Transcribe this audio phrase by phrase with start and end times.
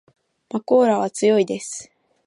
[0.49, 1.91] まこーらは強いです